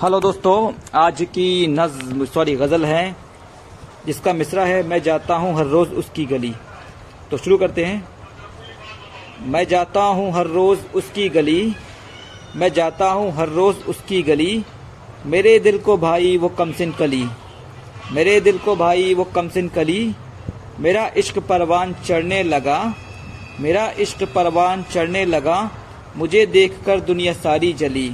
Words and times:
Hello 0.00 0.18
दोस्तों, 0.20 0.72
आज 0.94 1.20
की 1.22 1.66
नज्म, 1.66 2.24
सॉरी, 2.24 2.54
गज़ल 2.56 2.84
है, 2.84 3.16
जिसका 4.06 4.32
मिसरा 4.32 4.64
है, 4.64 4.82
मैं 4.82 5.02
जाता 5.02 5.34
हूँ 5.34 5.52
हर 5.56 5.66
रोज़ 5.66 5.88
उसकी 5.92 6.24
गली। 6.24 6.52
तो 7.30 7.36
शुरू 7.36 7.58
करते 7.58 7.84
हैं। 7.84 8.08
मैं 9.46 9.66
जाता 9.68 10.02
हूँ 10.02 10.32
हर 10.32 10.46
रोज़ 10.46 10.86
उसकी 10.94 11.28
गली, 11.28 11.74
मैं 12.56 12.72
जाता 12.72 13.10
हूँ 13.10 13.30
हर 13.32 13.48
रोज़ 13.48 13.84
उसकी 13.84 14.22
गली, 14.22 14.64
मेरे 15.26 15.58
दिल 15.58 15.78
को 15.78 15.96
भाई 15.96 16.36
वो 16.36 16.48
कमसिन 16.48 16.92
कली, 16.92 17.24
मेरे 18.12 18.40
दिल 18.40 18.58
को 18.58 18.76
भाई 18.76 19.14
वो 19.14 19.24
कमसिन 19.34 19.68
कली, 19.68 20.14
मेरा 20.78 21.06
इश्क 21.16 21.38
परवान 21.38 21.94
चढ़ने 22.06 22.42
लगा, 22.42 22.82
मेरा 23.60 23.88
इश्क 23.98 24.24
परवान 24.34 24.82
चढ़ने 24.82 25.24
लगा, 25.26 25.60
मुझे 26.16 26.46
देखकर 26.46 27.00
दुनिया 27.02 27.32
सारी 27.32 27.72
जली। 27.74 28.10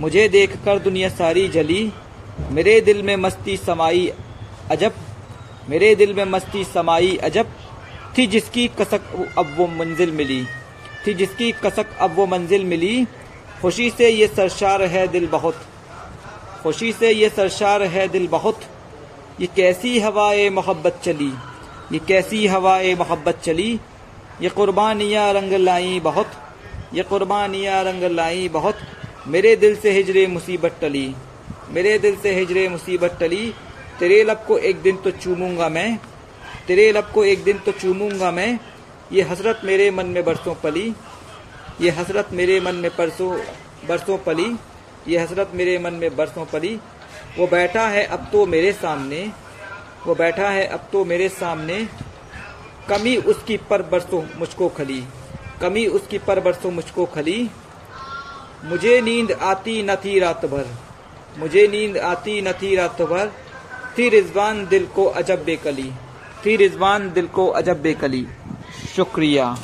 मुझे 0.00 0.28
देखकर 0.28 0.78
दुनिया 0.78 1.08
सारी 1.08 1.48
जली। 1.48 1.92
मेरे 2.50 2.80
दिल 2.80 3.02
में 3.02 3.16
मस्ती 3.16 3.56
समाई 3.56 4.12
अजब। 4.70 4.94
मेरे 5.68 5.94
दिल 5.94 6.14
में 6.14 6.24
मस्ती 6.24 6.64
समाई 6.64 7.16
अजब। 7.16 7.46
थी 8.18 8.26
जिसकी 8.26 8.68
कसक 8.68 9.00
अब 9.38 9.54
वो 9.56 9.66
मंजिल 9.66 10.12
मिली। 10.12 10.46
थी 11.06 11.14
जिसकी 11.14 11.52
कसक 11.52 11.86
अब 12.00 12.14
वो 12.14 12.26
मंजिल 12.26 12.64
मिली। 12.64 13.06
खुशी 13.62 13.90
से 13.90 14.10
ये 14.10 14.26
सरशार 14.26 14.82
है 14.82 15.08
दिल 15.08 15.26
बहुत। 15.26 15.54
खुशी 16.62 16.92
से 16.92 17.10
ये 17.10 17.28
सरशार 17.28 17.82
है 17.82 18.08
दिल 18.08 18.28
बहुत। 18.28 18.60
ये 19.40 19.48
कैसी 19.56 19.98
हवाए 19.98 20.48
मोहब्बत 20.50 21.00
चली। 21.04 21.32
ये 21.92 21.98
कैसी 21.98 22.46
हवाए 22.46 22.94
मोहब्बत 22.94 23.40
चली। 23.44 23.80
ये 24.42 24.48
कुर्बानियाँ 24.48 25.32
रंग 25.32 25.52
लाई 25.52 26.00
बहुत। 26.00 26.30
ये 26.94 27.02
कुर्बानियाँ 27.02 27.84
रंग 27.84 28.02
लाई 28.02 28.48
बहुत। 28.48 28.76
मेरे 29.26 29.56
दिल 29.56 29.76
से 29.76 29.90
हिजरे 29.90 30.26
मुसीबत 30.26 30.76
टली। 30.80 31.14
मेरे 31.70 31.98
दिल 31.98 32.16
से 32.16 32.34
हिजरे 32.34 32.68
मुसीबत 32.68 33.16
टली। 33.20 33.54
तेरे 33.98 34.22
लब 34.24 34.44
को 34.48 34.58
एक 34.58 34.82
दिन 34.82 34.96
तो 34.96 35.10
चूमूँगा 35.10 35.68
मैं। 35.68 35.98
तेरे 36.68 36.92
लब 36.92 37.10
को 37.14 37.24
एक 37.24 37.44
दिन 37.44 37.58
तो 37.58 37.72
चूमूँगा 37.72 38.30
मैं। 38.30 38.58
ये 39.12 39.22
हसरत 39.22 39.60
मेरे 39.64 39.90
मन 39.90 40.06
में 40.06 40.24
बरसों 40.24 40.54
पली। 40.54 40.94
ये 41.80 41.90
हसरत 41.90 42.28
मेरे 42.32 42.60
मन 42.60 42.74
में 42.74 42.90
परसों, 42.96 43.32
बरसों 43.88 44.18
पली। 44.18 44.56
ये 45.08 45.18
हसरत 45.18 45.50
मेरे 45.54 45.78
मन 45.78 45.94
में 45.94 46.16
बरसों 46.16 46.44
पली। 46.44 46.78
वो 47.38 47.46
बैठा 47.46 47.88
है 47.88 48.04
अब 48.04 48.28
तो 48.32 48.46
मेरे 48.46 48.72
सामने। 48.72 49.32
वो 50.06 50.14
बैठा 50.14 50.48
है 50.50 50.66
अब 50.66 50.88
तो 50.92 51.04
मेरे 51.04 51.28
सामने। 51.28 51.88
कमी 52.88 53.16
उसकी 53.16 53.56
पर 53.56 53.82
बरसों 53.82 54.22
मुझको 54.36 54.68
खली। 54.68 55.04
कमी 55.60 55.86
उसकी 55.86 56.18
पर 56.18 56.40
बरसों 56.40 56.70
मुझको 56.70 57.06
खली। 57.06 57.50
मुझे 58.64 59.00
नींद 59.00 59.32
आती 59.32 59.82
न 59.82 59.94
थी 59.94 60.18
रात 60.18 60.46
भर 60.46 60.66
मुझे 61.38 61.66
नींद 61.68 61.96
आती 61.96 62.40
न 62.42 62.52
थी 62.52 62.74
रात 62.76 63.02
भर 63.02 63.32
थी 63.98 64.08
रिजवान 64.08 64.66
दिल 64.66 64.86
को 64.86 65.04
अजब 65.04 65.44
बेकली। 65.44 65.92
थी 66.46 66.56
रिजवान 66.56 67.12
दिल 67.12 67.26
को 67.26 67.46
अजब 67.46 67.82
बेकली। 67.82 68.26
शुक्रिया। 68.96 69.56